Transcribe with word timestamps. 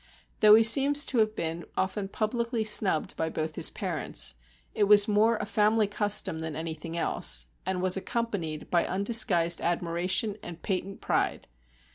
Though 0.39 0.55
he 0.55 0.63
seems 0.63 1.05
to 1.05 1.19
have 1.19 1.35
been 1.35 1.63
often 1.77 2.07
publicly 2.07 2.63
snubbed 2.63 3.15
by 3.15 3.29
both 3.29 3.53
his 3.55 3.69
parents, 3.69 4.33
it 4.73 4.85
was 4.85 5.07
more 5.07 5.37
a 5.37 5.45
family 5.45 5.85
custom 5.85 6.39
than 6.39 6.55
anything 6.55 6.97
else, 6.97 7.45
and 7.67 7.83
was 7.83 7.97
accompanied 7.97 8.71
by 8.71 8.87
undisguised 8.87 9.61
admiration 9.61 10.37
and 10.41 10.59
patent 10.63 11.01
pride. 11.01 11.47